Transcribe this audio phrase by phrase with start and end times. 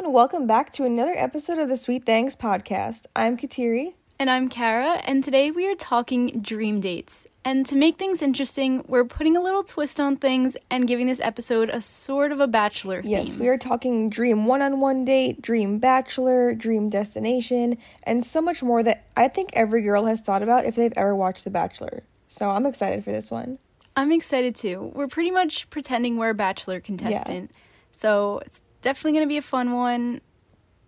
[0.00, 3.04] and welcome back to another episode of the Sweet Things podcast.
[3.14, 3.92] I'm Kateri.
[4.18, 7.26] And I'm Kara, and today we are talking dream dates.
[7.44, 11.20] And to make things interesting, we're putting a little twist on things and giving this
[11.20, 13.10] episode a sort of a bachelor theme.
[13.10, 18.40] Yes, we are talking dream one on one date, dream bachelor, dream destination, and so
[18.40, 21.50] much more that I think every girl has thought about if they've ever watched The
[21.50, 22.04] Bachelor.
[22.26, 23.58] So I'm excited for this one.
[23.96, 24.92] I'm excited too.
[24.94, 27.50] We're pretty much pretending we're a bachelor contestant.
[27.92, 30.20] So it's definitely going to be a fun one.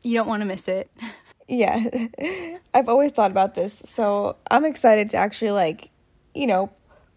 [0.02, 0.90] You don't want to miss it.
[1.48, 1.84] Yeah,
[2.74, 5.90] I've always thought about this, so I'm excited to actually like,
[6.34, 6.70] you know,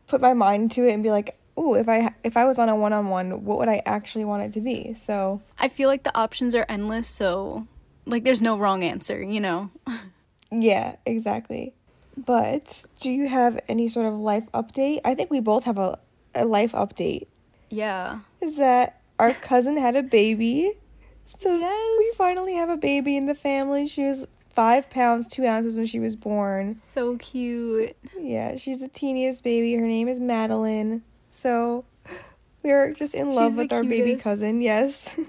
[0.08, 2.68] put my mind to it and be like, "Ooh, if I if I was on
[2.68, 6.18] a one-on-one, what would I actually want it to be?" So, I feel like the
[6.18, 7.68] options are endless, so
[8.06, 9.70] like there's no wrong answer, you know.
[10.52, 11.74] yeah, exactly.
[12.18, 15.02] But do you have any sort of life update?
[15.06, 16.00] I think we both have a,
[16.34, 17.28] a life update.
[17.70, 18.20] Yeah.
[18.42, 20.74] Is that our cousin had a baby?
[21.26, 21.96] So Yes.
[21.98, 23.88] we finally have a baby in the family.
[23.88, 26.76] She was five pounds, two ounces when she was born.
[26.78, 27.96] So cute.
[28.20, 29.74] Yeah, she's the teeniest baby.
[29.76, 31.02] Her name is Madeline.
[31.30, 31.86] So
[32.64, 34.62] we're just in love She's with our baby cousin.
[34.62, 35.10] Yes.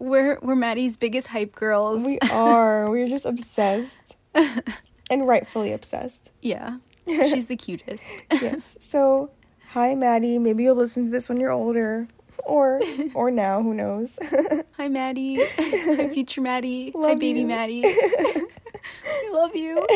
[0.00, 2.02] We're we're Maddie's biggest hype girls.
[2.02, 2.90] we are.
[2.90, 4.16] We're just obsessed.
[4.34, 6.32] and rightfully obsessed.
[6.40, 6.78] yeah.
[7.06, 8.04] She's the cutest.
[8.32, 8.76] Yes.
[8.80, 9.30] So,
[9.70, 10.38] hi Maddie.
[10.40, 12.08] Maybe you'll listen to this when you're older
[12.44, 12.80] or
[13.14, 14.18] or now, who knows.
[14.76, 15.38] Hi, Maddie.
[15.56, 16.92] Hi, future Maddie.
[16.96, 17.46] Hi, baby you.
[17.46, 17.82] Maddie.
[17.84, 19.86] I love you.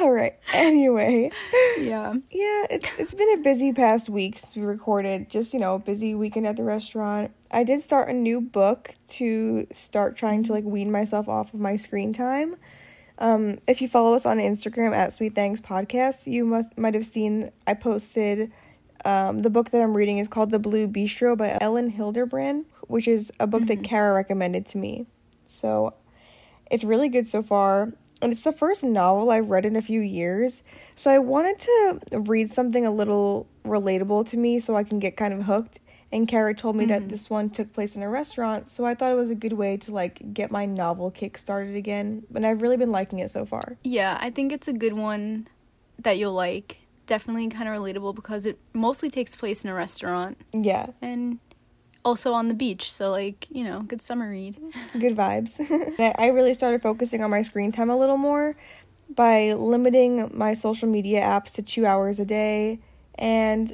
[0.00, 0.38] All right.
[0.52, 1.30] Anyway,
[1.78, 2.14] Yeah.
[2.30, 5.28] yeah, it's it's been a busy past week since we recorded.
[5.28, 7.32] Just, you know, busy weekend at the restaurant.
[7.50, 11.60] I did start a new book to start trying to like wean myself off of
[11.60, 12.56] my screen time.
[13.18, 17.06] Um, if you follow us on Instagram at Sweet Things Podcast, you must might have
[17.06, 18.52] seen I posted
[19.04, 23.08] um, the book that I'm reading is called The Blue Bistro by Elin Hilderbrand, which
[23.08, 25.06] is a book that Kara recommended to me.
[25.46, 25.94] So
[26.70, 27.92] it's really good so far.
[28.22, 30.62] And it's the first novel I've read in a few years.
[30.94, 35.16] So I wanted to read something a little relatable to me so I can get
[35.16, 35.80] kind of hooked.
[36.12, 39.10] And Kara told me that this one took place in a restaurant, so I thought
[39.10, 42.24] it was a good way to like get my novel kick started again.
[42.32, 43.76] And I've really been liking it so far.
[43.82, 45.48] Yeah, I think it's a good one
[45.98, 46.83] that you'll like.
[47.06, 51.38] Definitely kind of relatable because it mostly takes place in a restaurant Yeah, and
[52.04, 52.92] also on the beach.
[52.92, 54.56] So, like, you know, good summer read.
[54.98, 55.54] good vibes.
[55.98, 58.56] I I really started focusing on my screen time a little more
[59.14, 62.80] by limiting my social media apps to two hours a day.
[63.16, 63.72] And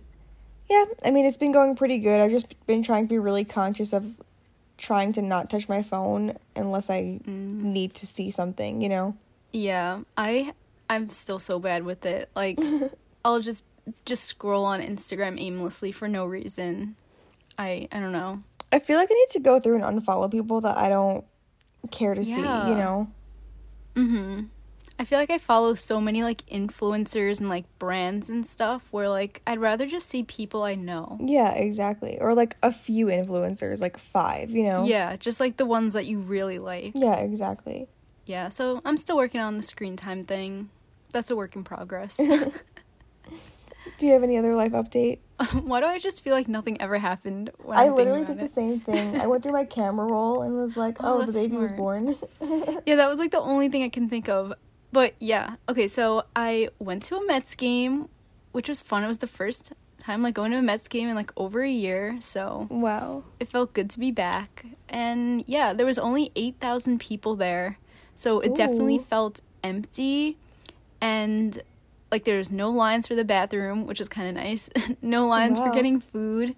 [0.68, 2.20] yeah, I mean, it's been going pretty good.
[2.20, 4.16] I've just been trying to be really conscious of
[4.78, 7.26] trying to not touch my phone unless I mm.
[7.26, 9.16] need to see something, you know?
[9.52, 10.52] Yeah, I
[10.88, 12.30] I'm still so bad with it.
[12.34, 12.58] Like,
[13.24, 13.64] I'll just
[14.04, 16.96] just scroll on Instagram aimlessly for no reason.
[17.58, 18.42] I I don't know.
[18.72, 21.24] I feel like I need to go through and unfollow people that I don't
[21.90, 23.10] care to see, you know?
[23.94, 24.44] Mm-hmm.
[24.98, 29.08] I feel like I follow so many like influencers and like brands and stuff where
[29.08, 31.18] like I'd rather just see people I know.
[31.20, 32.18] Yeah, exactly.
[32.20, 34.84] Or like a few influencers, like five, you know?
[34.84, 36.92] Yeah, just like the ones that you really like.
[36.94, 37.88] Yeah, exactly.
[38.26, 40.68] Yeah, so I'm still working on the screen time thing.
[41.12, 42.20] That's a work in progress.
[43.98, 45.18] Do you have any other life update?
[45.52, 48.44] Why do I just feel like nothing ever happened when I I'm literally did the
[48.44, 48.50] it?
[48.50, 49.18] same thing.
[49.20, 52.16] I went through my camera roll and was like, Oh, "Oh, the baby was born."
[52.86, 54.52] Yeah, that was like the only thing I can think of.
[54.92, 58.08] But yeah, okay, so I went to a Mets game,
[58.52, 59.04] which was fun.
[59.04, 61.70] It was the first time like going to a Mets game in like over a
[61.70, 63.22] year, so wow.
[63.38, 64.66] it felt good to be back.
[64.88, 67.78] And yeah, there was only 8,000 people there.
[68.16, 70.36] So it definitely felt empty
[71.00, 71.62] and
[72.10, 74.70] like there's no lines for the bathroom, which is kind of nice.
[75.02, 76.54] no lines for getting food.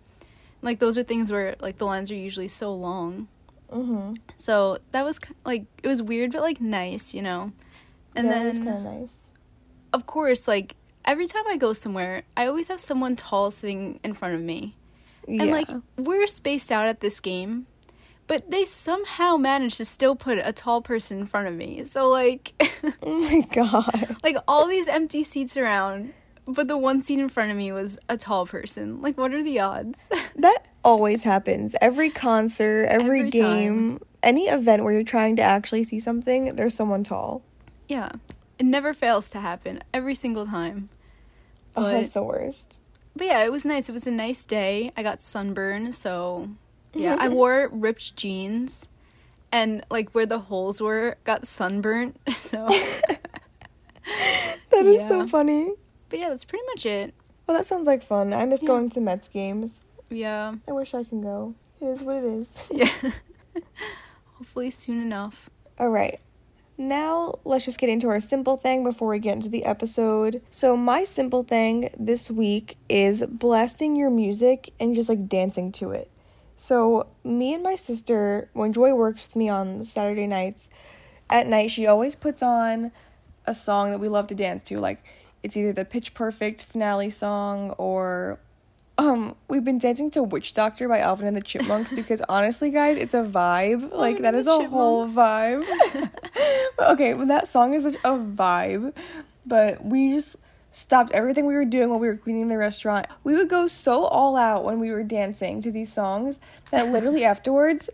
[0.63, 3.29] Like those are things where like the lines are usually so long.
[3.71, 4.19] Mhm.
[4.35, 7.53] So that was like it was weird but like nice, you know.
[8.15, 9.31] And yeah, it's then kind of nice.
[9.93, 14.15] of course like every time I go somewhere, I always have someone tall sitting in
[14.15, 14.77] front of me.
[15.27, 15.43] Yeah.
[15.43, 17.67] And like we're spaced out at this game,
[18.27, 21.85] but they somehow managed to still put a tall person in front of me.
[21.85, 22.55] So like
[23.03, 24.17] oh my god.
[24.23, 26.15] like all these empty seats around,
[26.47, 29.03] but the one seat in front of me was a tall person.
[29.03, 30.09] Like what are the odds?
[30.37, 31.77] That always happens.
[31.81, 36.75] Every concert, every, Every game, any event where you're trying to actually see something, there's
[36.75, 37.43] someone tall.
[37.89, 38.11] yeah.
[38.59, 40.89] It never fails to happen every single time.
[41.75, 42.81] Oh, that's the worst.
[43.17, 43.89] But yeah, it was nice.
[43.89, 44.93] It was a nice day.
[44.97, 46.49] I got sunburn, so
[46.95, 48.89] yeah, I wore ripped jeans
[49.51, 52.17] and like where the holes were got sunburnt.
[52.35, 52.69] So
[54.71, 55.73] That is so funny.
[56.09, 57.15] But yeah, that's pretty much it.
[57.47, 58.33] Well, that sounds like fun.
[58.33, 58.67] I miss Yeah.
[58.69, 59.83] going to Mets games.
[60.11, 60.55] Yeah.
[60.67, 61.55] I wish I can go.
[61.81, 62.57] It is what it is.
[62.71, 62.91] Yeah.
[64.35, 65.51] hopefully soon enough.
[65.79, 66.21] All right.
[66.79, 70.43] Now, let's just get into our simple thing before we get into the episode.
[70.51, 75.91] So, my simple thing this week is blasting your music and just like dancing to
[75.91, 76.11] it.
[76.57, 80.69] So, me and my sister, when Joy works with me on Saturday nights,
[81.29, 82.93] at night she always puts on
[83.47, 84.79] a song that we love to dance to.
[84.79, 85.05] Like,
[85.43, 88.39] it's either the Pitch Perfect finale song or
[88.99, 92.97] um, we've been dancing to Witch Doctor by Alvin and the Chipmunks because honestly, guys,
[92.99, 93.91] it's a vibe.
[93.93, 95.67] Like Alvin that is a whole vibe.
[96.79, 98.93] Okay, well, that song is such a vibe.
[99.47, 100.37] But we just
[100.73, 103.07] stopped everything we were doing while we were cleaning the restaurant.
[103.23, 106.39] We would go so all out when we were dancing to these songs
[106.71, 107.89] that literally afterwards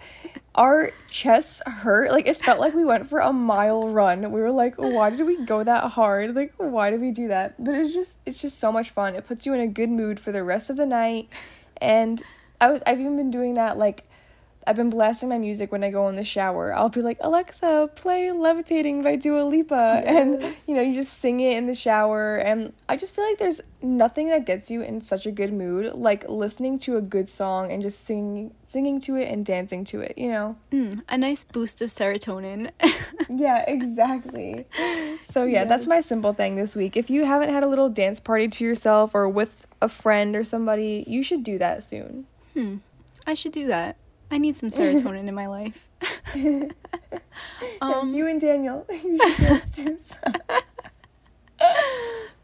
[0.55, 2.11] our chests hurt.
[2.11, 4.31] Like it felt like we went for a mile run.
[4.33, 6.35] We were like, why did we go that hard?
[6.35, 7.63] Like why did we do that?
[7.63, 9.15] But it's just it's just so much fun.
[9.15, 11.29] It puts you in a good mood for the rest of the night.
[11.81, 12.23] And
[12.61, 14.08] I was I've even been doing that like
[14.69, 16.75] I've been blasting my music when I go in the shower.
[16.75, 20.03] I'll be like, Alexa, play Levitating by Dua Lipa.
[20.05, 22.37] And, you know, you just sing it in the shower.
[22.37, 25.95] And I just feel like there's nothing that gets you in such a good mood
[25.95, 30.01] like listening to a good song and just singing, singing to it and dancing to
[30.01, 30.57] it, you know?
[30.71, 32.71] Mm, a nice boost of serotonin.
[33.31, 34.67] Yeah, exactly.
[35.25, 36.97] So, yeah, that's my simple thing this week.
[36.97, 40.43] If you haven't had a little dance party to yourself or with a friend or
[40.45, 42.27] somebody, you should do that soon.
[42.55, 42.77] hmm.
[43.27, 43.97] I should do that.
[44.31, 45.89] I need some serotonin in my life.
[46.35, 46.71] yes,
[47.81, 48.85] Um, you and Daniel.
[48.91, 50.35] you should dance to some.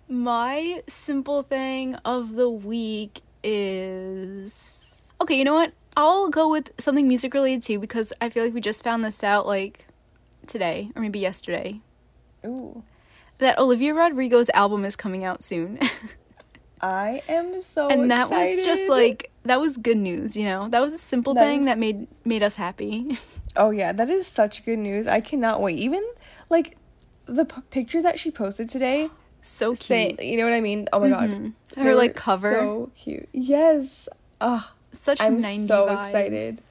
[0.09, 5.35] My simple thing of the week is okay.
[5.37, 5.73] You know what?
[5.97, 9.23] I'll go with something music related too because I feel like we just found this
[9.23, 9.87] out like
[10.47, 11.81] today or maybe yesterday
[12.45, 12.83] Ooh.
[13.39, 15.79] that Olivia Rodrigo's album is coming out soon,
[16.85, 20.37] I am so and that was just like that was good news.
[20.37, 23.17] You know, that was a simple That thing is- that made made us happy.
[23.57, 26.03] oh yeah that is such good news i cannot wait even
[26.51, 26.77] like
[27.27, 29.09] the p- picture that she posted today
[29.43, 29.79] so cute.
[29.79, 31.53] say you know what i mean oh my god Mhm.
[31.77, 34.09] They Her like cover, so cute yes
[34.41, 36.05] ah such i'm 90s so vibes.
[36.07, 36.63] excited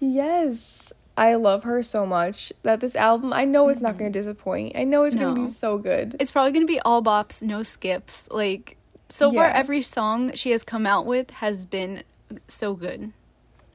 [0.00, 4.18] yes i love her so much that this album i know it's not going to
[4.18, 5.46] disappoint i know it's going to Mm-hmm.
[5.46, 8.28] Be so good It's probably gonna be all bops, no skips.
[8.30, 8.75] Like
[9.08, 12.02] so far, every song she has come out with has been
[12.48, 13.12] so good.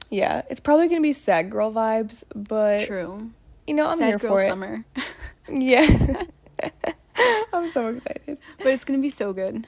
[0.09, 3.31] yeah it's probably going to be sad girl vibes but True.
[3.65, 4.85] you know i'm Sad here girl for it summer,
[5.49, 6.23] yeah
[7.53, 9.67] i'm so excited but it's gonna be so good.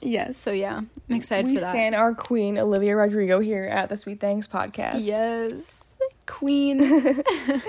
[0.00, 1.70] yes So yeah, I'm excited we for that.
[1.72, 5.04] stand our queen Olivia Rodrigo here at the Sweet Things podcast.
[5.06, 7.22] Yes, Queen.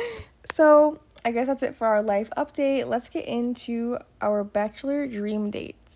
[0.50, 2.88] So I guess that's it for our life update.
[2.88, 5.87] Let's get into our bachelor dream dates.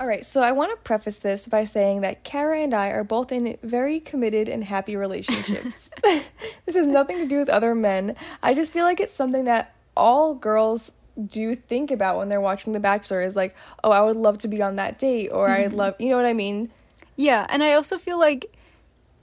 [0.00, 3.04] All right, so I want to preface this by saying that Kara and I are
[3.04, 5.90] both in very committed and happy relationships.
[6.02, 8.16] this has nothing to do with other men.
[8.42, 10.90] I just feel like it's something that all girls
[11.26, 13.54] do think about when they're watching The Bachelor is like,
[13.84, 15.76] oh, I would love to be on that date, or I'd mm-hmm.
[15.76, 16.70] love, you know what I mean?
[17.16, 18.56] yeah, and I also feel like,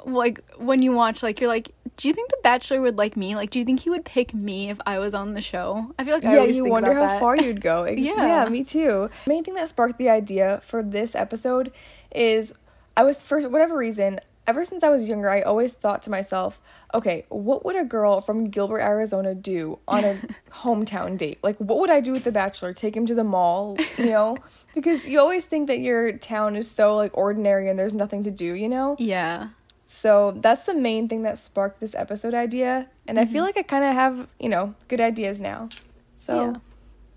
[0.05, 3.35] like when you watch, like you're like, do you think The Bachelor would like me?
[3.35, 5.93] Like, do you think he would pick me if I was on the show?
[5.97, 7.19] I feel like I yeah, you wonder how that.
[7.19, 7.85] far you'd go.
[7.97, 8.43] Yeah.
[8.43, 9.09] yeah, me too.
[9.25, 11.71] The main thing that sparked the idea for this episode
[12.13, 12.53] is
[12.95, 16.61] I was for whatever reason, ever since I was younger, I always thought to myself,
[16.93, 20.19] okay, what would a girl from Gilbert, Arizona do on a
[20.51, 21.39] hometown date?
[21.41, 22.73] Like what would I do with the bachelor?
[22.73, 24.37] Take him to the mall, you know?
[24.75, 28.31] because you always think that your town is so like ordinary and there's nothing to
[28.31, 28.95] do, you know?
[28.99, 29.49] Yeah.
[29.89, 32.89] So that's the main thing that sparked this episode idea.
[33.07, 33.45] And I feel mm-hmm.
[33.45, 35.69] like I kind of have, you know, good ideas now.
[36.15, 36.53] So, Yeah.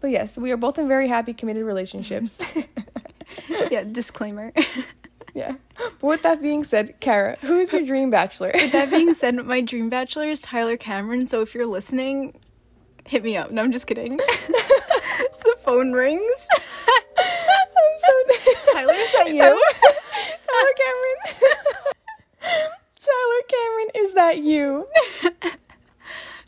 [0.01, 2.41] but yes, we are both in very happy, committed relationships.
[3.71, 3.85] Yeah.
[3.85, 4.53] Disclaimer.
[5.35, 5.55] yeah.
[5.79, 8.51] But with that being said, Kara, who's your dream bachelor?
[8.55, 11.27] with that being said, my dream bachelor is Tyler Cameron.
[11.27, 12.39] So if you're listening,
[13.07, 13.51] hit me up.
[13.51, 14.17] No, I'm just kidding.
[14.17, 16.49] the phone rings.
[17.19, 19.39] I'm so Tyler, is that you?
[19.39, 19.59] Tyler,
[20.47, 21.17] Tyler Cameron.
[22.99, 24.87] Tyler Cameron, is that you?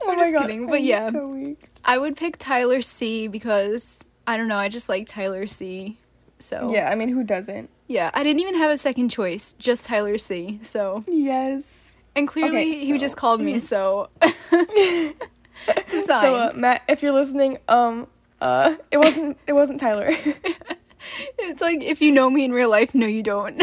[0.04, 1.10] Oh I'm just kidding, but I'm yeah.
[1.12, 1.56] So.
[1.84, 4.56] I would pick Tyler C because I don't know.
[4.58, 5.96] I just like Tyler C.
[6.40, 7.70] So Yeah, I mean, who doesn't?
[7.86, 8.10] yeah.
[8.12, 9.54] I didn't even have a second choice.
[9.60, 10.58] Just Tyler C.
[10.64, 11.94] So Yes.
[12.16, 13.60] and clearly Okay, he just called me.
[13.60, 14.08] So
[14.50, 15.14] design.
[15.88, 18.08] So, uh, Matt, if you're listening, um,
[18.40, 20.10] uh, it wasn't, it wasn't Tyler.
[21.38, 23.62] it's like if you know me in real life, no, you don't.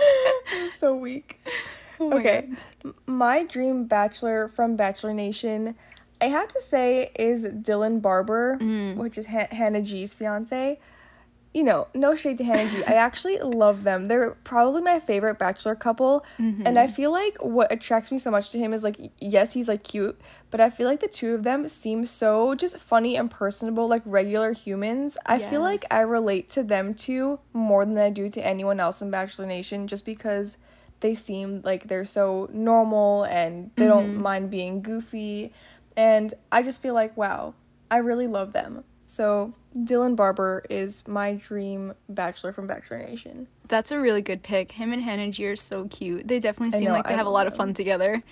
[0.78, 1.40] So weak.
[1.98, 2.48] Oh my okay.
[2.84, 2.94] God.
[3.06, 5.74] My dream bachelor from Bachelor Nation,
[6.20, 8.96] I have to say is Dylan Barbour, Mm.
[8.96, 10.78] which is Han- Hannah G's fiance.
[11.56, 12.84] You know, no shade to Hannah G.
[12.84, 14.04] I actually love them.
[14.04, 16.66] They're probably my favorite bachelor couple, Mm-hmm.
[16.66, 19.66] and I feel like what attracts me so much to him is like, yes, he's
[19.66, 20.20] like cute,
[20.50, 24.02] but I feel like the two of them seem so just funny and personable, like
[24.04, 25.16] regular humans.
[25.24, 29.00] I feel like I relate to them two more than I do to anyone else
[29.00, 30.58] in Bachelor Nation, just because
[31.00, 35.54] they seem like they're so normal and they don't mind being goofy.
[35.96, 37.54] And I just feel like, wow,
[37.90, 38.84] I really love them.
[39.06, 43.46] So Dylan Barbour is my dream bachelor from Bachelor Nation.
[43.68, 44.72] That's a really good pick.
[44.72, 46.26] Him and Hannah G are so cute.
[46.28, 48.22] They definitely seem know, like they I have a lot of fun together.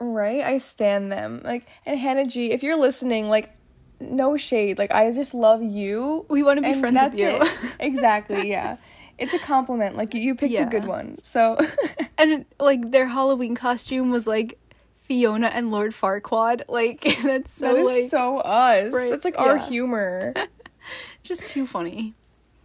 [0.00, 0.42] Right?
[0.42, 1.40] I stand them.
[1.44, 3.54] Like and Hannah G, if you're listening, like
[4.00, 4.78] no shade.
[4.78, 6.26] Like I just love you.
[6.28, 7.38] We want to be friends with you.
[7.40, 7.48] it.
[7.78, 8.76] exactly, yeah.
[9.18, 9.96] It's a compliment.
[9.96, 11.18] Like you, you picked a good one.
[11.22, 11.56] So
[12.18, 14.58] and like their Halloween costume was like
[15.04, 16.62] Fiona and Lord Farquaad.
[16.68, 18.92] Like that's so that is like so us.
[18.92, 19.66] Right, That's like our yeah.
[19.66, 20.34] humor.
[21.22, 22.14] just too funny.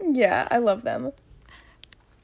[0.03, 1.12] yeah, I love them.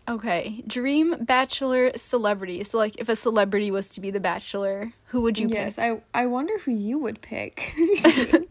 [0.08, 2.64] Okay, dream bachelor celebrity.
[2.64, 5.84] So like if a celebrity was to be the bachelor, who would you yes, pick?
[5.84, 7.76] Yes, I I wonder who you would pick.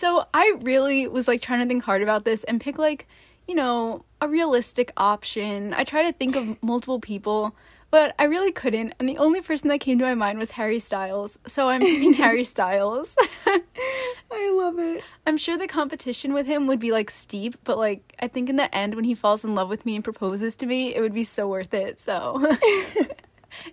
[0.00, 3.06] So I really was like trying to think hard about this and pick like,
[3.46, 5.74] you know, a realistic option.
[5.74, 7.54] I try to think of multiple people,
[7.90, 8.94] but I really couldn't.
[8.98, 11.38] And the only person that came to my mind was Harry Styles.
[11.46, 13.16] So I'm picking Harry Styles.
[13.46, 15.02] I love it.
[15.26, 18.56] I'm sure the competition with him would be like steep, but like I think in
[18.56, 21.14] the end when he falls in love with me and proposes to me, it would
[21.14, 21.98] be so worth it.
[21.98, 22.40] So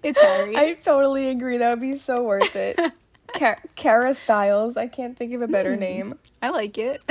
[0.04, 0.58] it's Harry.
[0.58, 1.58] I totally agree.
[1.58, 2.80] That would be so worth it.
[3.76, 4.78] Kara Styles.
[4.78, 5.82] I can't think of a better hmm.
[5.82, 6.20] name.
[6.42, 7.02] I like it.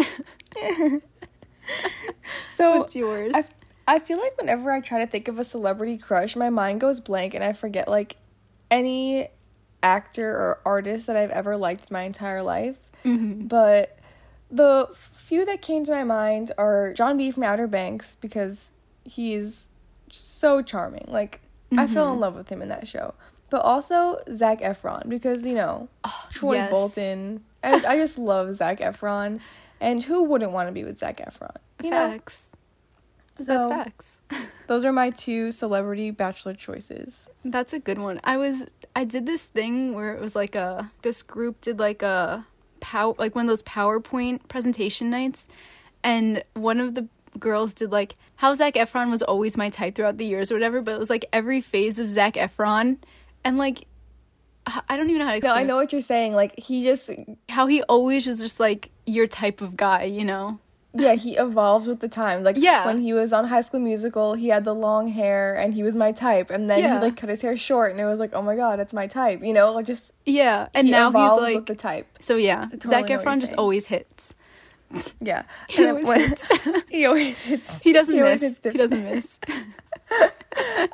[2.49, 3.33] So What's yours?
[3.35, 3.45] I,
[3.89, 7.01] I feel like whenever I try to think of a celebrity crush, my mind goes
[7.01, 8.17] blank and I forget like
[8.71, 9.29] any
[9.83, 12.77] actor or artist that I've ever liked my entire life.
[13.05, 13.49] Mhm.
[13.49, 13.99] But
[14.51, 18.71] the few that came to my mind are John B from Outer Banks because
[19.05, 19.69] he's
[20.11, 21.05] so charming.
[21.09, 21.41] Like
[21.77, 23.15] I fell in love with him in that show.
[23.51, 25.89] But also Zac Efron because you know
[26.33, 26.71] Troy yes.
[26.71, 27.45] Bolton.
[27.63, 29.41] I, I just love Zac Efron,
[29.81, 31.57] and who wouldn't want to be with Zac Efron?
[31.83, 32.19] You know,
[33.45, 33.47] facts.
[33.47, 34.51] That's facts.
[34.67, 37.31] those are my two celebrity bachelor choices.
[37.45, 38.21] That's a good one.
[38.25, 42.03] I was I did this thing where it was like a this group did like
[42.03, 42.47] a
[42.81, 45.49] pow like one of those PowerPoint presentation nights
[46.03, 50.19] and one of the girls did like how Zac Efron was always my type throughout
[50.19, 52.99] the years or whatever, but it was like every phase of Zac Efron
[53.45, 53.87] and like
[54.67, 55.55] I I don't even know how to explain.
[55.55, 56.35] No, I know what you're saying.
[56.35, 57.11] Like he just,
[57.49, 60.59] how he always was just like your type of guy, you know?
[60.99, 62.43] Yeah, he evolved with the time.
[62.43, 62.87] Like Yeah.
[62.87, 65.95] when he was on High School Musical, he had the long hair and he was
[65.95, 66.51] my type.
[66.51, 66.95] And then Yeah.
[66.99, 69.07] he like cut his hair short, and it was like, oh my god, it's my
[69.07, 69.43] type.
[69.43, 70.69] You know, like just Yeah.
[70.75, 72.07] And he now he's like with the type.
[72.21, 72.67] so yeah.
[72.73, 73.59] totally what Efron just saying.
[73.59, 74.35] always hits.
[75.21, 76.47] Yeah, He And always when- hits.
[76.89, 77.81] he always hits.
[77.81, 78.57] He doesn't He miss.
[78.63, 79.39] He doesn't miss.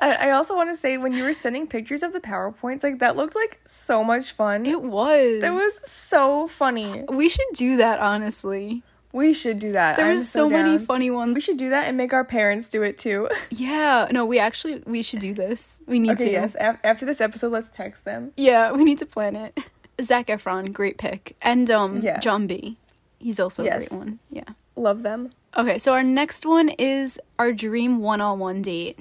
[0.01, 2.99] I, I also want to say when you were sending pictures of the powerpoints, like
[2.99, 4.65] that looked like so much fun.
[4.67, 5.43] It was.
[5.43, 7.05] It was so funny.
[7.09, 8.83] We should do that, honestly.
[9.13, 9.97] We should do that.
[9.97, 11.35] There's I'm so, many funny ones.
[11.35, 13.29] We should do that and make our parents do it too.
[13.51, 15.79] Yeah, no, we actually we should do this.
[15.87, 16.31] We need okay, to.
[16.33, 16.57] yes.
[16.59, 18.33] Af- after this episode, let's text them.
[18.37, 19.59] Yeah, we need to plan it.
[20.01, 22.19] Zac Efron, great pick, and um, Yeah.
[22.21, 22.79] John B.
[23.19, 24.19] He's also a great one.
[24.31, 24.45] Yeah.
[24.75, 25.31] Love them.
[25.57, 28.99] Okay, so our next one is our dream one-on-one date.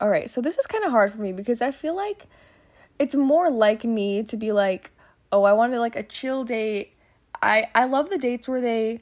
[0.00, 2.26] All right, so this was kind of hard for me because I feel like
[2.98, 4.90] it's more like me to be like,
[5.32, 6.92] oh, I wanted like a chill date.
[7.42, 9.00] I I love the dates where they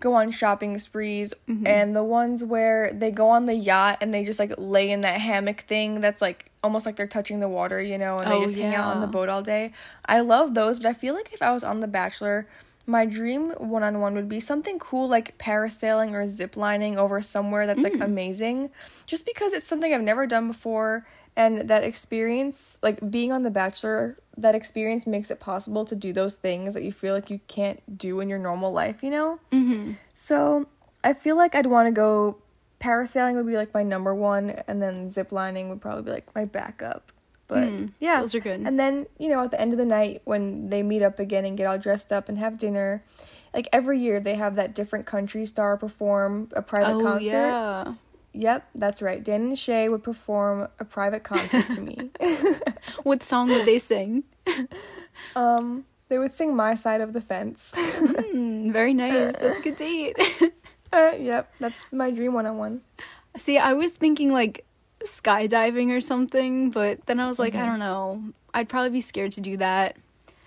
[0.00, 1.66] go on shopping sprees Mm-hmm.
[1.66, 5.02] and the ones where they go on the yacht and they just like lay in
[5.02, 8.36] that hammock thing that's like almost like they're touching the water, you know, and they
[8.36, 9.72] Oh, just hang out on the boat all day.
[10.06, 12.46] I love those, but I feel like if I was on The Bachelor,
[12.86, 17.22] my dream one on one would be something cool like parasailing or zip lining over
[17.22, 18.70] somewhere that's like amazing.
[19.06, 21.06] Just because it's something I've never done before
[21.36, 26.12] and that experience, like being on The Bachelor, that experience makes it possible to do
[26.12, 29.38] those things that you feel like you can't do in your normal life, you know?
[29.52, 29.92] Mm-hmm.
[30.12, 30.66] So
[31.02, 32.38] I feel like I'd want to go.
[32.80, 36.34] Parasailing would be like my number one, and then zip lining would probably be like
[36.34, 37.12] my backup.
[37.46, 38.60] But Mm, yeah, those are good.
[38.66, 41.44] And then you know, at the end of the night, when they meet up again
[41.44, 43.02] and get all dressed up and have dinner,
[43.54, 47.26] like every year they have that different country star perform a private Oh concert.
[47.26, 47.94] yeah.
[48.34, 49.22] Yep, that's right.
[49.22, 52.10] Dan and Shay would perform a private concert to me.
[53.02, 54.24] What song would they sing?
[55.36, 59.34] um, they would sing "My Side of the Fence." Hmm, very nice.
[59.36, 60.16] That's a good date.
[60.92, 62.82] uh, yep, that's my dream one-on-one.
[63.36, 64.64] See, I was thinking like
[65.04, 68.22] skydiving or something, but then I was like, I don't know.
[68.52, 69.96] I'd probably be scared to do that.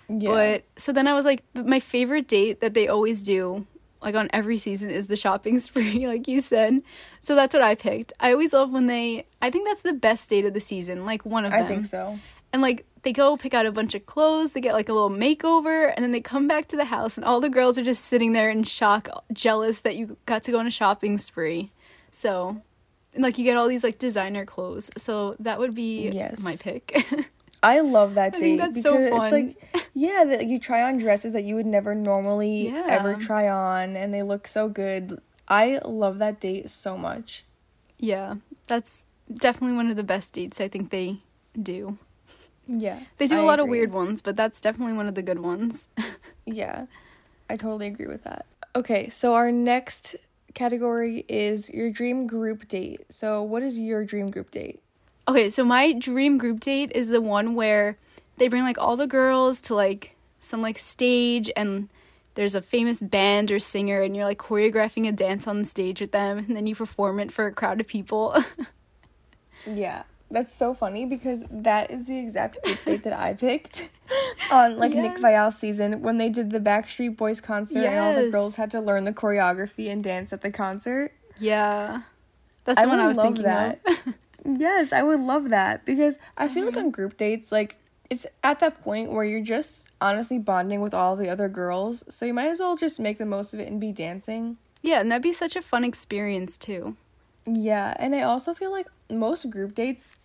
[0.08, 0.30] Yeah.
[0.30, 3.66] But so then I was like, my favorite date that they always do,
[4.02, 6.82] like on every season, is the shopping spree, like you said.
[7.20, 8.12] So that's what I picked.
[8.20, 9.26] I always love when they.
[9.42, 11.64] I think that's the best date of the season, like one of them.
[11.64, 12.18] I think so.
[12.52, 15.10] And like they go pick out a bunch of clothes, they get like a little
[15.10, 18.04] makeover, and then they come back to the house, and all the girls are just
[18.06, 21.70] sitting there in shock, jealous that you got to go on a shopping spree.
[22.10, 22.60] So,
[23.14, 24.90] and like you get all these like designer clothes.
[24.96, 26.42] So that would be Yes.
[26.42, 27.04] my pick.
[27.62, 29.34] I love that I date think that's so because fun.
[29.34, 32.86] it's like yeah, that you try on dresses that you would never normally Yeah.
[32.88, 35.20] ever try on and they look so good.
[35.48, 37.44] I love that date so much.
[37.98, 38.34] yeah,
[38.66, 39.06] that's
[39.46, 41.16] definitely one of the best dates I think they
[41.60, 41.98] do.
[42.66, 43.00] Yeah.
[43.18, 45.40] They do a a lot of weird ones, but that's definitely one of the good
[45.40, 45.88] ones.
[46.46, 46.86] Yeah.
[47.50, 48.46] I totally agree with that.
[48.76, 50.16] Okay, so our next
[50.54, 53.00] category is your dream group date.
[53.10, 54.80] So what is your dream group date?
[55.26, 57.96] Okay, so my dream group date is the one where
[58.38, 61.88] they bring like all the girls to like some like stage and
[62.34, 66.00] there's a famous band or singer and you're like choreographing a dance on the stage
[66.00, 68.36] with them and then you perform it for a crowd of people.
[69.66, 70.04] Yeah.
[70.30, 73.88] That's so funny because that is the exact group date that I picked
[74.52, 75.20] on like Nick Yes.
[75.20, 78.80] Viall season when they did the Backstreet Boys concert and all the girls had to
[78.80, 81.12] learn the choreography and dance at the concert.
[81.38, 82.02] yeah.
[82.64, 83.80] That's the I one I was love thinking that.
[83.86, 84.14] of.
[84.60, 86.84] Yes, I would love that because I feel like Mm-hmm.
[86.86, 87.76] on group dates, like
[88.10, 92.24] it's at that point where you're just honestly bonding with all the other girls, so
[92.24, 94.56] you might as well just make the most of it and be dancing.
[94.82, 96.96] yeah, and that'd be such a fun experience too.
[97.46, 100.16] Yeah, and I also feel like most group dates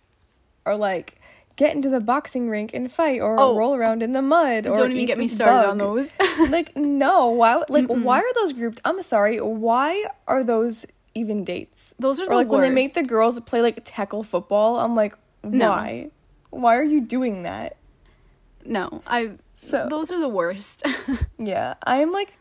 [0.66, 1.20] are like
[1.56, 3.54] get into the boxing rink and fight or Oh.
[3.56, 6.14] roll around in the mud or Don't even get me started on those.
[6.50, 11.94] like no, why like why are those groups I'm sorry, why are those even dates?
[11.98, 14.94] Those are or the like when they make the girls play like tackle football, I'm
[14.96, 16.10] like, No.
[16.54, 16.76] Why?
[16.76, 17.76] Are you doing that?
[18.66, 20.82] no, I So those are the worst.
[21.38, 22.36] yeah, I'm like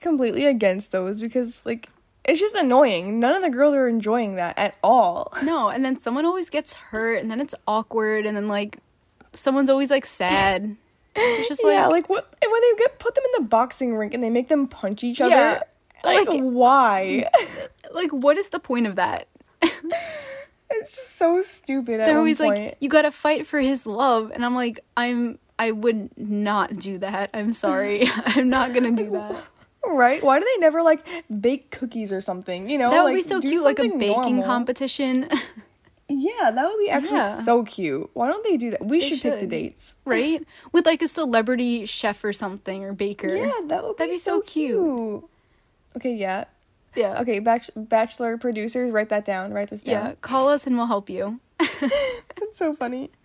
[0.00, 1.88] completely against those because like
[2.24, 3.20] it's just annoying.
[3.20, 5.32] None of the girls are enjoying that at all.
[5.42, 8.78] no, and then someone always gets hurt and then it's awkward and then like
[9.32, 10.76] someone's always like sad.
[11.16, 13.94] It's just like, yeah, like what and when they get put them in the boxing
[13.96, 15.30] rink and they make them punch each other.
[15.30, 15.62] Yeah,
[16.04, 17.28] Like, like- why?
[17.92, 19.26] like what is the point of that?
[20.70, 22.00] It's just so stupid.
[22.00, 22.58] They're always point.
[22.58, 26.98] like, you gotta fight for his love, and I'm like, I'm, I would not do
[26.98, 27.30] that.
[27.34, 29.34] I'm sorry, I'm not gonna do that.
[29.86, 30.22] right?
[30.22, 31.04] Why do they never like
[31.40, 32.68] bake cookies or something?
[32.68, 34.42] You know, That would like, be so cute, like a baking normal.
[34.44, 35.28] competition,
[36.10, 37.26] Yeah, that would be actually Yeah.
[37.26, 38.08] so cute.
[38.14, 38.82] Why don't they do that?
[38.84, 39.94] We They should, pick the dates.
[40.06, 40.42] right?
[40.72, 43.28] With like a celebrity chef or something or baker.
[43.36, 45.24] Yeah, that would That'd be, be so so cute.
[45.96, 46.44] Okay, yeah.
[46.96, 49.52] Yeah, Okay, bach- bachelor producers, write that down.
[49.52, 50.06] Write this down.
[50.06, 50.14] yeah.
[50.20, 51.40] Call us and we'll help you.
[51.60, 53.10] It's so funny.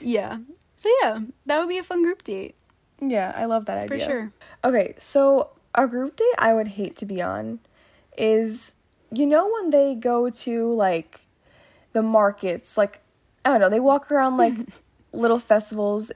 [0.00, 0.38] Yeah.
[0.74, 2.54] So yeah, that would be a fun group date
[3.00, 3.98] Yeah, I love that idea.
[3.98, 4.32] for sure.
[4.64, 7.60] Okay, so a group date I would hate to be on
[8.16, 8.74] is
[9.12, 11.20] you know when they go to like
[11.92, 13.00] the markets, like
[13.44, 14.54] I don't know, they walk around like
[15.12, 16.10] little festivals.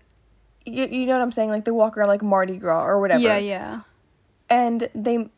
[0.66, 1.50] You, you know what I'm saying?
[1.50, 3.20] Like they walk around like Mardi Gras or whatever.
[3.22, 3.80] Yeah, yeah.
[4.48, 5.28] And they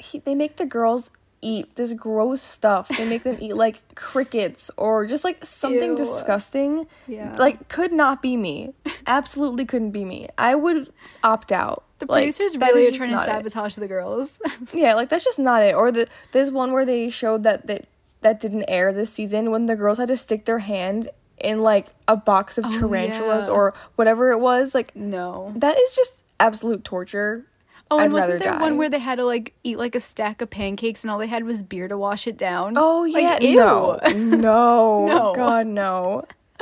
[0.00, 1.10] he, they make the girls
[1.44, 2.88] eat this gross stuff.
[2.88, 5.96] They make them eat like crickets or just like something Ew.
[5.96, 6.86] disgusting.
[7.08, 7.34] Yeah.
[7.36, 8.74] Like could not be me.
[9.06, 10.28] Absolutely couldn't be me.
[10.38, 10.92] I would
[11.24, 11.84] opt out.
[11.98, 13.30] The Like, producers really are trying to not it.
[13.32, 14.40] sabotage the girls.
[14.72, 15.74] Yeah, like that's just not it.
[15.74, 17.86] Or the there's one where they showed that that
[18.20, 21.08] that didn't air this season when the girls had to stick their hand
[21.38, 23.52] in like a box of Oh, tarantulas yeah.
[23.54, 24.76] or whatever it was.
[24.76, 25.52] Like no.
[25.56, 27.46] that is just absolute torture.
[27.90, 28.60] Oh, and I'd wasn't there die.
[28.62, 31.26] one where they had to like eat like a stack of pancakes and all they
[31.26, 32.74] had was beer to wash it down?
[32.76, 33.56] Oh Like, yeah, ew.
[33.56, 35.32] no, no, No.
[35.34, 36.24] God no.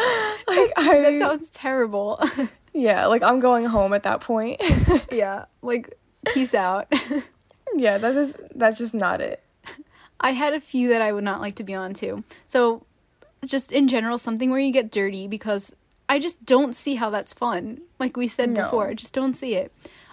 [0.48, 2.18] Like I, that sounds terrible.
[2.72, 4.60] yeah, like I'm going home at that point.
[5.12, 5.94] yeah, like
[6.34, 6.92] peace out.
[7.76, 9.42] yeah, that is that's just not it.
[10.20, 12.24] I had a few that I would not like to be on too.
[12.46, 12.84] So,
[13.44, 15.74] just in general, something where you get dirty because
[16.08, 17.82] I just don't see how that's fun.
[17.98, 18.64] Like we said No.
[18.64, 19.72] before, I just don't see it.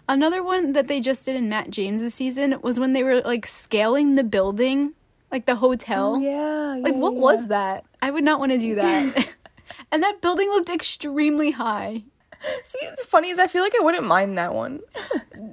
[0.09, 3.45] Another one that they just did in Matt James's season was when they were like
[3.45, 4.93] scaling the building,
[5.31, 6.15] like the hotel.
[6.15, 7.19] Oh, yeah, Like yeah, what yeah.
[7.19, 7.85] was that?
[8.01, 9.29] I would not want to do that.
[9.91, 12.03] and that building looked extremely high.
[12.63, 14.79] See, it's funny is I feel like I wouldn't mind that one.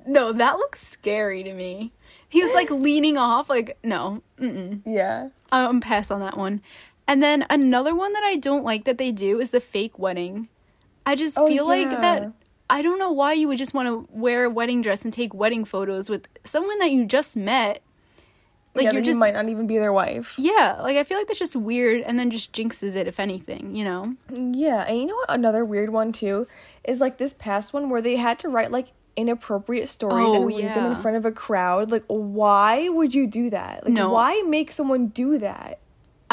[0.06, 1.92] No, that looks scary to me.
[2.28, 4.80] He was like leaning off, like no, mm-mm.
[4.84, 5.28] yeah.
[5.52, 6.62] I'm pass on that one.
[7.06, 10.48] And then another one that I don't like that they do is the fake wedding.
[11.06, 12.32] I just Oh, feel like that.
[12.70, 15.34] I don't know why you would just want to wear a wedding dress and take
[15.34, 17.82] wedding photos with someone that you just met.
[18.74, 20.34] Like yeah, you're just you might not even be their wife.
[20.36, 23.76] Yeah, like I feel like that's just weird and then just jinxes it if anything,
[23.76, 24.16] you know?
[24.30, 25.30] Yeah, and you know what?
[25.30, 26.48] Another weird one too
[26.82, 30.46] is like this past one where they had to write like inappropriate stories Oh, and
[30.46, 31.92] read them in front of a crowd.
[31.92, 33.84] Like, why would you do that?
[33.84, 34.10] Like, No.
[34.10, 35.78] why make someone do that?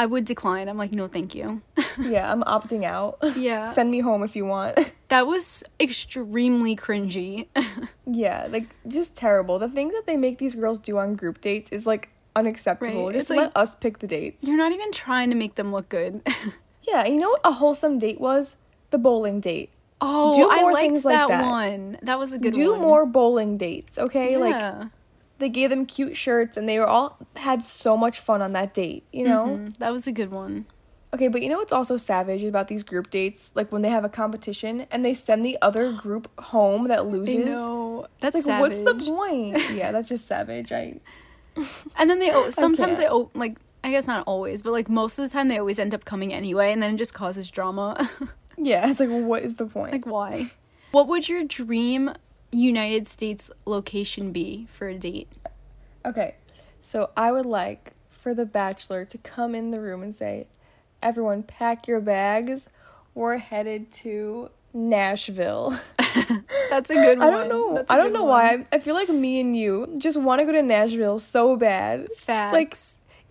[0.02, 0.68] I would decline.
[0.68, 1.62] I'm like, no, thank you.
[2.00, 3.18] Yeah, I'm opting out.
[3.36, 3.66] Yeah.
[3.66, 4.78] Send me home if you want.
[5.08, 7.48] that was extremely cringy.
[8.06, 9.58] yeah, like just terrible.
[9.58, 13.06] The things that they make these girls do on group dates is like unacceptable.
[13.06, 14.42] Right, Just let like- us pick the dates.
[14.42, 16.22] You're not even trying to make them look good.
[16.88, 18.56] Yeah, you know what a wholesome date was?
[18.90, 19.70] The bowling date.
[20.00, 21.46] oh, Do I more liked things like that, that.
[21.50, 21.98] one.
[22.02, 22.78] That was a good do one.
[22.80, 24.38] Do more bowling dates, okay?
[24.38, 24.88] Like Yeah.
[25.42, 28.72] They gave them cute shirts and they were all had so much fun on that
[28.74, 29.46] date, you know?
[29.46, 30.66] Mhm, that was a good one.
[31.14, 33.50] Okay, but you know what's also savage about these group dates?
[33.54, 37.44] Like when they have a competition and they send the other group home that loses.
[37.44, 38.06] Know.
[38.20, 38.78] That's Like savage.
[38.84, 39.58] what's the point?
[39.74, 40.72] yeah, that's just savage.
[40.72, 41.00] I
[41.98, 45.18] And then they oh, sometimes they oh, like I guess not always, but like most
[45.18, 48.08] of the time they always end up coming anyway, and then it just causes drama.
[48.56, 49.92] Yeah, it's like what is the point?
[49.92, 50.52] like why?
[50.92, 52.12] What would your dream
[52.52, 55.32] United States location be for a date?
[56.04, 56.36] Okay,
[56.80, 60.46] so I would like for the bachelor to come in the room and say,
[61.02, 62.68] "Everyone, pack your bags.
[63.14, 65.78] We're headed to Nashville."
[66.70, 67.28] That's a good one.
[67.28, 67.84] I don't know.
[67.88, 68.60] I don't know one.
[68.60, 68.66] why.
[68.70, 72.08] I feel like me and you just want to go to Nashville so bad.
[72.16, 72.52] Facts.
[72.52, 72.76] Like,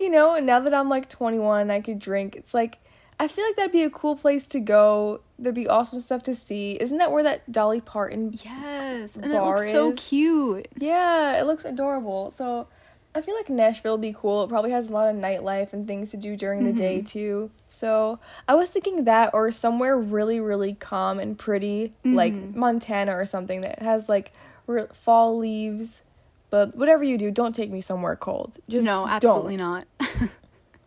[0.00, 2.36] you know, and now that I'm like 21, I could drink.
[2.36, 2.78] It's like
[3.22, 5.20] I feel like that'd be a cool place to go.
[5.38, 6.72] There'd be awesome stuff to see.
[6.80, 8.32] Isn't that where that Dolly Parton?
[8.32, 10.66] yes, and it bar looks so cute.
[10.76, 12.32] Yeah, it looks adorable.
[12.32, 12.66] So
[13.14, 14.42] I feel like Nashville would be cool.
[14.42, 17.06] It probably has a lot of nightlife and things to do during the day mm-hmm.
[17.06, 17.50] too.
[17.68, 22.58] So I was thinking that or somewhere really, really calm and pretty, like mm-hmm.
[22.58, 24.32] Montana or something that has like
[24.66, 26.02] re- fall leaves.
[26.50, 28.58] But whatever you do, don't take me somewhere cold.
[28.68, 29.10] Just no, don't.
[29.10, 29.86] absolutely not.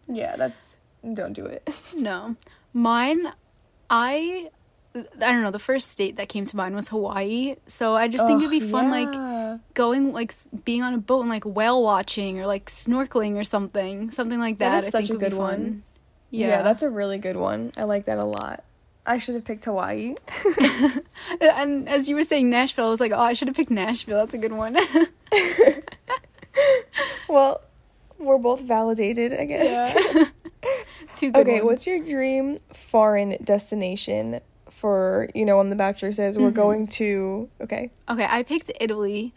[0.07, 0.77] Yeah, that's
[1.13, 1.67] don't do it.
[1.95, 2.35] no,
[2.73, 3.31] mine.
[3.89, 4.49] I
[4.95, 5.51] I don't know.
[5.51, 7.55] The first state that came to mind was Hawaii.
[7.67, 11.29] So I just think it'd be fun, like going, like being on a boat and
[11.29, 14.77] like whale watching or like snorkeling or something, something like That that.
[14.79, 15.47] is I such think a would be good fun.
[15.63, 15.83] one.
[16.31, 17.71] Yeah, yeah, that's a really good one.
[17.77, 18.63] I like that a lot.
[19.05, 20.15] I should have picked Hawaii.
[21.41, 24.17] and as you were saying Nashville, I was like, oh, I should have picked Nashville.
[24.17, 24.75] That's a good one.
[27.29, 27.61] well,
[28.17, 29.95] we're both validated, I guess.
[30.15, 30.23] yeah.
[31.13, 31.65] Two good Okay, ones.
[31.65, 36.55] what's your dream foreign destination for, you know, when The Bachelor says we're Mhm.
[36.55, 37.49] going to.
[37.61, 37.91] Okay.
[38.09, 39.33] Okay, I picked Italy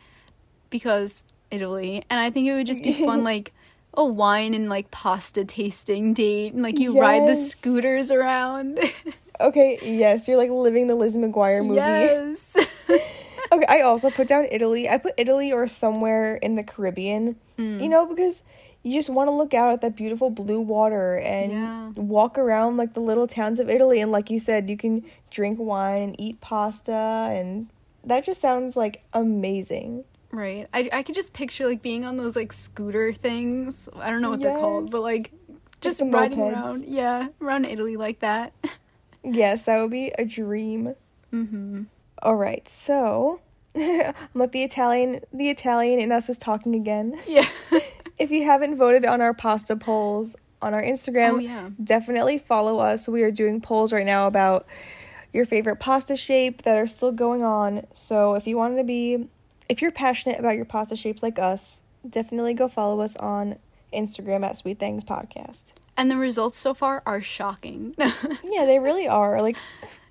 [0.71, 3.53] because Italy, and I think it would just be fun, like
[3.95, 8.79] a wine and like pasta tasting date, and like you ride the scooters around.
[9.41, 11.79] Okay, yes, you're like living the Liz McGuire movie.
[11.79, 12.57] yes.
[13.53, 14.89] Okay, I also put down Italy.
[14.89, 17.81] I put Italy or somewhere in the Caribbean, Mm.
[17.81, 18.43] you know, because
[18.83, 21.91] you just want to look out at that beautiful blue water and Yeah.
[21.97, 24.01] walk around like the little towns of Italy.
[24.01, 26.93] And like you said, you can drink wine and eat pasta,
[27.33, 27.69] and
[28.05, 30.05] that just sounds like amazing.
[30.31, 30.67] Right.
[30.75, 33.89] I I could just picture like being on those like scooter things.
[33.97, 35.33] I don't know what they're called, but like
[35.81, 36.53] just riding mopeds.
[36.53, 36.85] around.
[36.87, 38.53] Yeah, around Italy like that.
[39.25, 40.95] Yes, that would be a dream.
[41.33, 41.87] mhm.
[42.23, 43.41] All right, so
[43.75, 45.21] I'm like the Italian.
[45.33, 47.19] The Italian in us is talking again.
[47.27, 47.47] Yeah.
[48.19, 51.71] If you haven't voted on our pasta polls on our Instagram, Oh, yeah.
[51.83, 53.09] definitely follow us.
[53.09, 54.67] We are doing polls right now about
[55.33, 57.87] your favorite pasta shape that are still going on.
[57.93, 59.29] So if you wanted to be,
[59.69, 63.57] if you're passionate about your pasta shapes like us, definitely go follow us on
[63.93, 65.73] Instagram at Sweet Things Podcast.
[65.97, 67.95] And the results so far are shocking.
[68.43, 69.41] Yeah, they really are.
[69.43, 69.57] Like,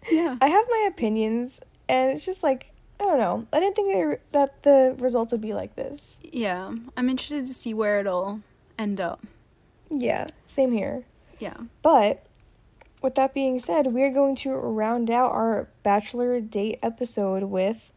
[0.10, 0.38] yeah.
[0.40, 3.48] I have my opinions, and it's just like I don't know.
[3.54, 6.18] I didn't think they were, that the results would be like this.
[6.24, 6.74] Yeah.
[6.96, 8.42] I'm interested to see where it'll
[8.78, 9.24] end up.
[9.90, 11.06] Yeah, same here.
[11.40, 11.58] Yeah.
[11.82, 12.26] But
[13.02, 17.92] with that being said, we are going to round out our bachelor date episode with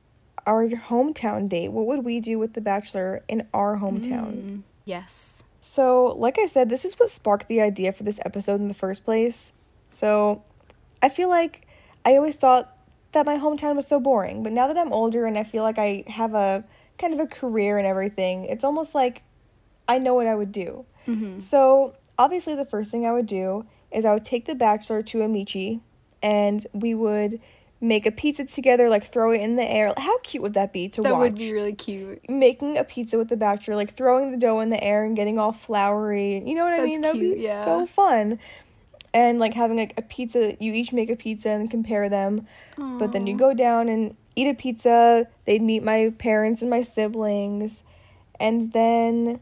[0.46, 1.72] our hometown date.
[1.72, 4.34] What would we do with the bachelor in our hometown?
[4.34, 5.44] Mm, yes.
[5.60, 8.74] So, like I said, this is what sparked the idea for this episode in the
[8.74, 9.52] first place.
[9.90, 10.42] So,
[11.02, 11.66] I feel like
[12.04, 12.76] I always thought
[13.12, 15.78] that my hometown was so boring, but now that I'm older and I feel like
[15.78, 16.64] I have a
[16.98, 19.22] kind of a career and everything, it's almost like
[19.88, 20.84] I know what I would do.
[21.06, 21.40] Mm-hmm.
[21.40, 25.22] So, obviously, the first thing I would do is I would take the bachelor to
[25.22, 25.80] Amici
[26.22, 27.40] and we would
[27.80, 29.92] make a pizza together, like throw it in the air.
[29.96, 31.20] How cute would that be to That watch?
[31.20, 32.28] That would be really cute.
[32.28, 35.38] making a pizza with the bachelor, like throwing the dough in the air and getting
[35.38, 36.42] all floury.
[36.46, 37.00] You know what I mean?
[37.00, 37.64] That would be yeah.
[37.64, 38.38] so fun.
[39.12, 42.46] And like having like a pizza, you each make a pizza and compare them.
[42.76, 45.26] But then you go down and eat a pizza.
[45.44, 47.82] They'd meet my parents and my siblings.
[48.38, 49.40] And then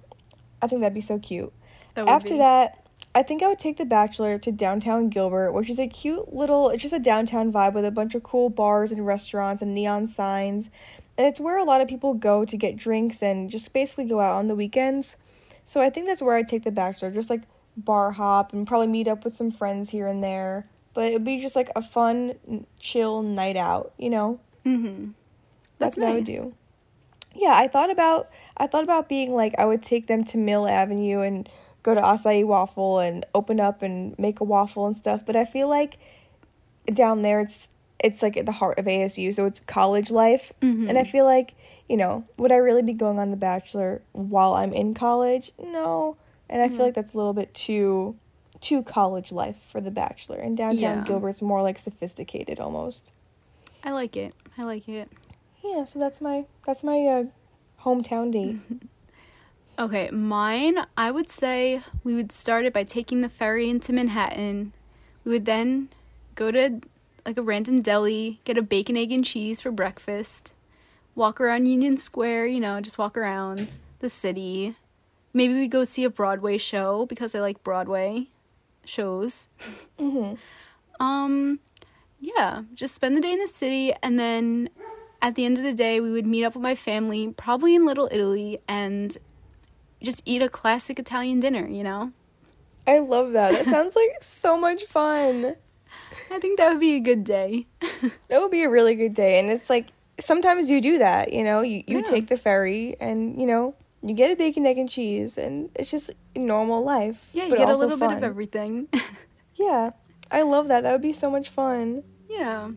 [0.63, 1.53] I think that'd be so cute.
[1.97, 2.39] After be.
[2.39, 6.33] that, I think I would take The Bachelor to downtown Gilbert, which is a cute
[6.33, 9.75] little, it's just a downtown vibe with a bunch of cool bars and restaurants and
[9.75, 10.71] neon signs.
[11.17, 14.21] And it's where a lot of people go to get drinks and just basically go
[14.21, 15.17] out on the weekends.
[15.65, 17.43] So I think that's where I'd take The Bachelor, just like
[17.85, 20.67] bar hop and probably meet up with some friends here and there.
[20.95, 24.41] But it would be just like a fun, chill night out, you know?
[24.67, 25.11] Mm-hmm.
[25.79, 26.55] That's, That's what I would do.
[27.35, 30.67] Yeah, I thought about I thought about being like I would take them to Mill
[30.67, 31.49] Avenue and
[31.85, 35.45] go to Acai Waffle and open up and make a waffle and stuff, but I
[35.45, 35.99] feel like
[36.93, 37.69] down there it's
[38.01, 40.53] it's like at the heart of ASU, so it's college life.
[40.63, 40.89] Mm-hmm.
[40.89, 41.55] And I feel like,
[41.89, 45.53] you know, would I really be going on The Bachelor while I'm in college?
[45.61, 46.17] No.
[46.51, 46.77] And I Mm-hmm.
[46.77, 48.17] feel like that's a little bit too
[48.61, 50.39] too college life for The Bachelor.
[50.39, 51.05] And downtown Yeah.
[51.05, 53.13] Gilbert's more like sophisticated almost.
[53.85, 54.35] I like it.
[54.57, 55.09] I like it.
[55.63, 57.25] Yeah, so that's my that's my uh,
[57.85, 58.57] hometown date.
[59.79, 64.73] Okay, mine, I would say we would start it by taking the ferry into Manhattan.
[65.25, 65.91] We would then
[66.35, 66.81] go to
[67.25, 70.53] like a random deli, get a bacon, egg, and cheese for breakfast,
[71.15, 74.75] walk around Union Square, you know, just walk around the city.
[75.33, 78.29] Maybe we go see a Broadway show because I like Broadway
[78.85, 79.49] shows.
[79.99, 80.35] hmm
[81.01, 81.61] Um,
[82.21, 84.71] yeah, just spend the day in the city, and then
[85.23, 87.85] at the end of the day, we would meet up with my family, probably in
[87.87, 89.17] Little Italy, and
[90.03, 91.69] just eat a classic Italian dinner.
[91.69, 92.13] You know,
[92.87, 93.53] I love that.
[93.53, 95.57] That sounds like so much fun.
[96.31, 97.67] I think that would be a good day.
[98.29, 99.39] That would be a really good day.
[99.39, 99.87] And it's like
[100.21, 102.03] sometimes you do that, you know, you, you Yeah.
[102.03, 105.91] take the ferry and, you know, you get a bacon, egg, and cheese, and it's
[105.91, 107.29] just normal life.
[107.33, 108.89] Yeah, you get a little bit of everything.
[109.61, 109.91] Yeah,
[110.31, 110.85] I love that.
[110.85, 112.05] That would be so much fun.
[112.29, 112.71] yeah,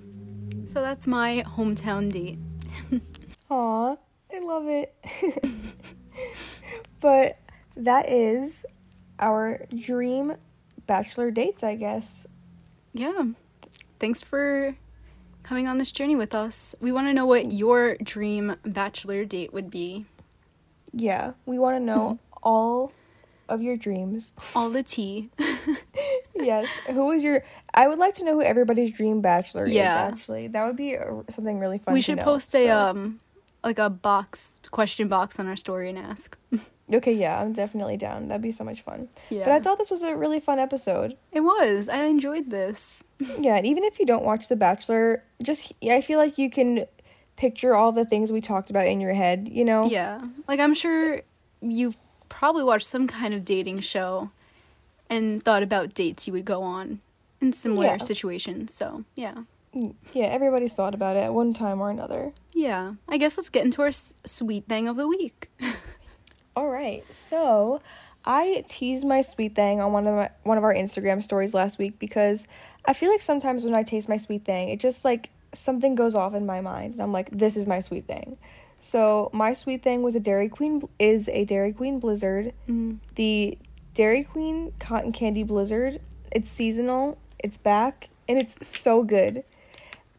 [0.65, 2.39] so that's my hometown date.
[3.51, 3.95] Aw,
[4.33, 4.95] I love it.
[6.99, 7.37] but
[7.77, 8.65] that is
[9.19, 10.33] our dream
[10.87, 12.25] bachelor dates, I guess.
[12.93, 13.25] Yeah,
[13.99, 14.75] thanks for
[15.43, 16.73] coming on this journey with us.
[16.79, 20.05] We want to know what your dream bachelor date would be.
[20.93, 22.91] Yeah, we want to know all
[23.49, 24.33] of your dreams.
[24.55, 25.29] All the tea.
[26.35, 26.67] yes.
[26.87, 27.43] Who is your?
[27.73, 30.07] I would like to know who everybody's dream bachelor Yeah.
[30.07, 30.13] is.
[30.13, 31.93] Actually, that would be uh something really fun.
[31.93, 33.19] we should know, post a um
[33.63, 36.37] like a box question box on our story and ask.
[36.93, 38.27] Okay, yeah, I'm definitely down.
[38.27, 39.07] That'd be so much fun.
[39.29, 39.45] Yeah.
[39.45, 41.15] But I thought this was a really fun episode.
[41.31, 41.87] it was.
[41.87, 43.01] I enjoyed this.
[43.39, 46.85] Yeah, and even if you don't watch The Bachelor, just I feel like you can
[47.41, 49.49] picture all the things we talked about in your head.
[49.51, 49.85] You know?
[49.89, 50.21] Yeah.
[50.47, 51.21] Like I'm sure
[51.61, 51.97] you've
[52.29, 54.29] probably watched some kind of dating show
[55.09, 57.01] and thought about dates you would go on
[57.41, 57.97] in similar Yeah.
[57.97, 58.73] situations.
[58.73, 59.35] So, yeah.
[59.75, 62.33] Mm, Yeah, everybody's thought about it at one time or another.
[62.53, 62.93] Yeah.
[63.09, 65.49] I guess let's get into our s- sweet thing of the week.
[66.55, 67.03] All right.
[67.13, 67.81] So,
[68.25, 71.79] I teased my sweet thing on one of my, one of our Instagram stories last
[71.79, 72.45] week because
[72.85, 76.15] I feel like sometimes when I taste my sweet thing, it just like something goes
[76.15, 78.37] off in my mind and I'm like this is my sweet thing.
[78.83, 82.53] So, my sweet thing was a Dairy Queen is a Dairy Queen Blizzard.
[82.67, 82.97] Mm.
[83.13, 83.59] The
[83.93, 86.01] Dairy Queen Cotton Candy Blizzard.
[86.31, 87.19] It's seasonal.
[87.37, 89.43] It's back and it's so good.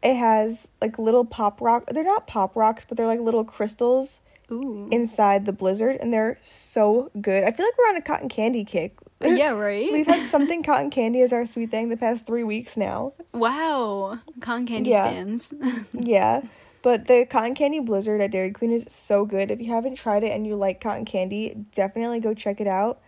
[0.00, 1.86] It has like little pop rock.
[1.90, 4.20] They're not pop rocks, but they're like little crystals
[4.52, 4.88] Ooh.
[4.92, 7.42] inside the blizzard and they're so good.
[7.42, 8.96] I feel like we're on a cotton candy kick.
[9.24, 9.92] Yeah, right?
[9.92, 13.12] We've had something cotton candy as our sweet thing the past three weeks now.
[13.32, 14.18] wow.
[14.40, 15.02] Cotton candy Yeah.
[15.04, 15.54] stands.
[15.92, 16.42] Yeah.
[16.82, 19.50] But the cotton candy blizzard at Dairy Queen is so good.
[19.52, 23.00] If you haven't tried it and you like cotton candy, definitely go check it out.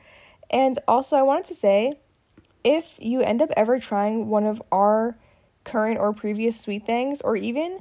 [0.50, 1.94] And also, I wanted to say
[2.62, 5.16] if you end up ever trying one of our
[5.64, 7.80] current or previous sweet things, or even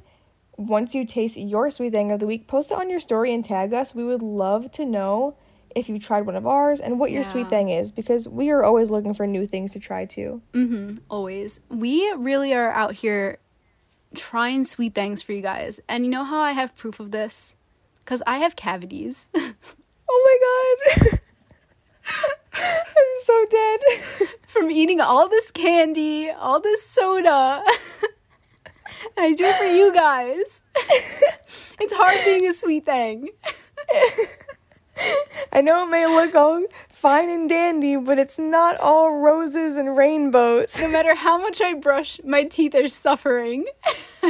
[0.56, 3.44] once you taste your sweet thing of the week, post it on your story and
[3.44, 3.94] tag us.
[3.94, 5.36] We would love to know
[5.74, 8.62] if you tried one of ours and what your sweet thing is because we are
[8.62, 10.40] always looking for new things to try too.
[10.52, 10.96] mm-hmm.
[11.08, 11.60] Always.
[11.68, 13.38] We really are out here
[14.14, 15.80] trying sweet things for you guys.
[15.88, 17.56] And you know how I have proof of this?
[18.04, 19.28] Because I have cavities.
[20.06, 20.38] Oh
[20.90, 21.20] my god.
[22.54, 23.80] I'm so dead.
[24.46, 27.62] from eating all this candy, all this soda.
[29.16, 30.62] I do it for you guys.
[31.80, 33.30] it's hard being a sweet thing.
[35.52, 39.96] I know it may look all fine and dandy, but it's not all roses and
[39.96, 43.66] rainbows No matter how much I brush, my teeth are suffering.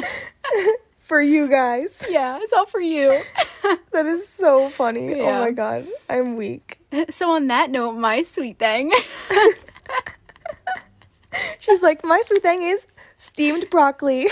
[1.05, 2.03] for you guys.
[2.09, 3.21] Yeah, it's all for you.
[3.93, 5.23] That is so funny.
[5.23, 6.81] Oh my god, I'm weak.
[7.11, 8.93] So, on that note, my sweet thing.
[11.59, 14.29] She's like, my sweet thing is steamed broccoli.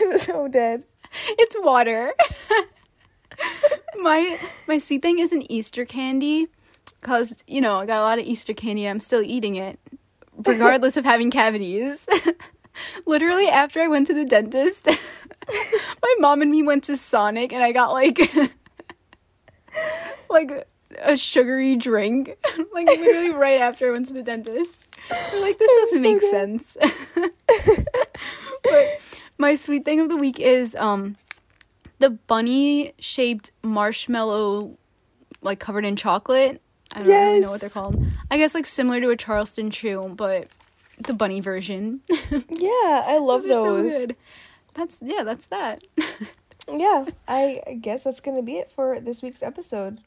[0.00, 0.82] I'm so dead.
[1.38, 2.12] it's water.
[4.00, 6.48] My my sweet thing is an Easter candy
[7.00, 8.84] because you know I got a lot of Easter candy.
[8.84, 9.78] and I'm still eating it,
[10.44, 12.06] regardless of having cavities.
[13.06, 14.86] Literally, after I went to the dentist,
[16.02, 18.20] my mom and me went to Sonic, and I got like
[20.30, 20.66] like
[21.02, 22.36] a sugary drink.
[22.74, 24.86] like literally right after I went to the dentist.
[25.10, 26.30] I'm like this doesn't so make good.
[26.30, 26.76] sense.
[28.62, 29.00] but
[29.38, 31.16] my sweet thing of the week is um
[31.98, 34.76] the bunny shaped marshmallow
[35.42, 36.60] like covered in chocolate.
[36.94, 38.02] I don't really know what they're called.
[38.30, 40.48] I guess like similar to a Charleston chew, but
[40.98, 42.00] the bunny version.
[42.48, 44.16] Yeah, I love Those are so good.
[44.74, 45.84] That's yeah, that's that.
[46.70, 50.00] yeah, I I guess that's gonna be it for this week's episode.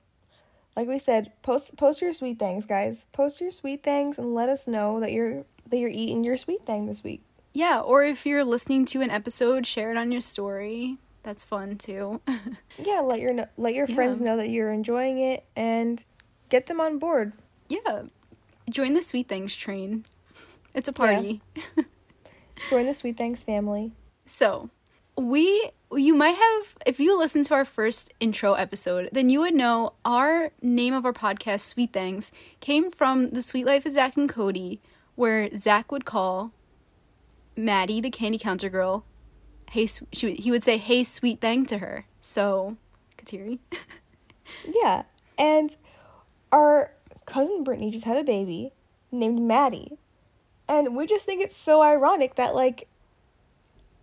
[0.76, 3.08] Like we said, post post your sweet things, guys.
[3.14, 6.66] Post your sweet things and let us know that you're that you're eating your sweet
[6.66, 7.22] thing this week.
[7.54, 10.98] yeah, or if you're listening to an episode, share it on your story.
[11.24, 12.22] That's fun too.
[12.78, 14.26] Yeah, let your let your friends Yeah.
[14.28, 16.04] know that you're enjoying it and
[16.50, 17.34] get them on board.
[17.68, 18.04] yeah.
[18.70, 20.06] Join the sweet things train.
[20.74, 21.42] It's a party.
[22.70, 23.94] Join the Sweet Things family.
[24.26, 24.70] So,
[25.18, 29.56] we you might have if you listened to our first intro episode, then you would
[29.56, 34.16] know our name of our podcast, Sweet Things, came from the Suite Life of Zack
[34.18, 34.80] and Cody,
[35.16, 36.52] where Zach would call
[37.58, 39.04] Maddie, the candy counter girl,
[39.72, 42.06] hey, she he would say, "Hey, sweet thing" to her.
[42.22, 42.78] So,
[43.18, 43.60] Kateri.
[44.68, 45.04] Yeah,
[45.38, 45.76] and
[46.52, 46.92] our
[47.28, 48.72] cousin Brittany just had a baby
[49.12, 50.00] named Maddie,
[50.68, 52.88] and we just think it's so ironic that like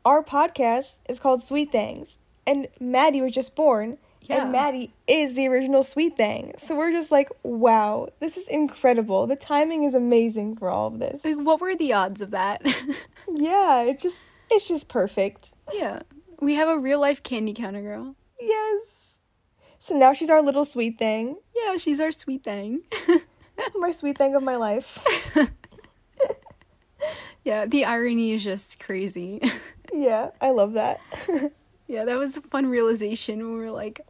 [0.04, 4.42] our podcast is called Sweet Things, and Maddie was just born, Yeah.
[4.44, 6.54] and Maddie is the original Sweet Thing.
[6.58, 9.26] So we're just like, wow, this is incredible.
[9.26, 11.24] The timing is amazing for all of this.
[11.24, 12.62] Like, what were the odds of that?
[13.28, 14.18] Yeah, it just
[14.50, 15.50] it's just perfect.
[15.72, 16.00] yeah,
[16.40, 18.16] we have a real life candy counter girl.
[18.40, 19.18] Yes.
[19.78, 22.82] So now she's our little sweet thing, Yeah, she's our sweet thing.
[23.76, 24.98] my sweet thing of my life.
[27.44, 29.40] yeah, the irony is just crazy.
[29.92, 31.00] yeah, I love that.
[31.86, 34.00] Yeah, that was a fun realization when we were like,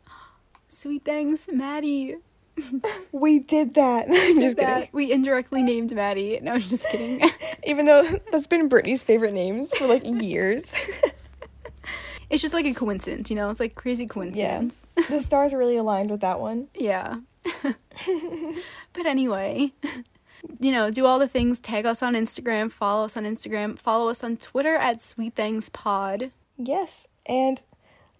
[0.68, 2.16] sweet things, Maddie.
[3.12, 4.08] we did that.
[4.38, 4.88] just That- kidding.
[4.92, 6.38] We indirectly named Maddie.
[6.42, 7.28] No, I'm just kidding.
[7.64, 10.74] Even though that's been Brittany's favorite names for like years.
[12.30, 13.50] it's just like a coincidence, you know?
[13.50, 14.86] It's like crazy coincidence.
[15.08, 16.68] the stars really aligned with that one.
[16.74, 17.18] Yeah.
[17.62, 19.72] but anyway,
[20.58, 21.60] you know, do all the things.
[21.60, 25.68] Tag us on Instagram, follow us on Instagram, follow us on Twitter at Sweet Things
[25.68, 26.32] Pod.
[26.58, 27.62] Yes, and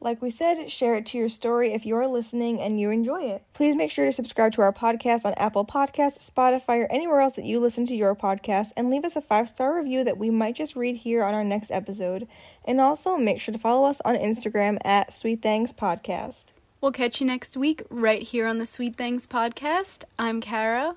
[0.07, 3.43] like we said, share it to your story if you're listening and you enjoy it.
[3.55, 7.35] Please make sure to subscribe to our podcast on Apple Podcasts, Spotify, or anywhere else
[7.35, 10.31] that you listen to your podcast, and leave us a five star review that we
[10.31, 12.29] might just read here on our next episode.
[12.65, 16.47] And also make sure to follow us on Instagram at Sweet Things Podcast.
[16.81, 20.05] We'll catch you next week right here on the Sweet Things Podcast.
[20.21, 20.95] I'm Kara.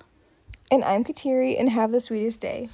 [0.70, 2.68] And I'm Kateri, and have the sweetest day.